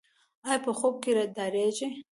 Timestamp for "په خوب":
0.65-0.95